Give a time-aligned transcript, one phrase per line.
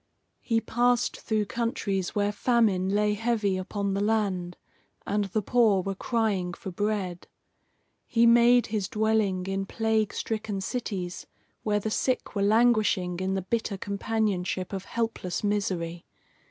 [0.39, 4.57] He passed through countries where famine lay heavy upon the land,
[5.05, 7.27] and the poor were crying for bread.
[8.07, 11.27] He made his dwelling in plague stricken cities
[11.61, 16.07] where the sick were languishing in the bitter companionship of helpless misery.